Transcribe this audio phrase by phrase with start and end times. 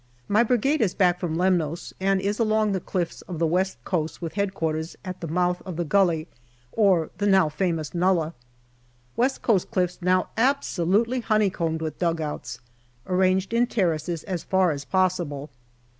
[0.27, 4.19] My Brigade is back from Lemnos, and is along the cliffs of the West Coast
[4.19, 4.83] with H.Q.
[5.05, 6.27] at the mouth of the gully
[6.71, 8.33] or the now famous nullah.
[9.15, 12.57] West Coast cliffs now absolutely honeycombed with dugouts,
[13.05, 15.51] arranged in terraces as far as possible.